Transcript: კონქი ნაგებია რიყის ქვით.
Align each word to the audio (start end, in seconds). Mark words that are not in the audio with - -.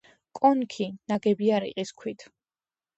კონქი 0.39 0.87
ნაგებია 1.13 1.63
რიყის 1.67 1.95
ქვით. 2.03 2.31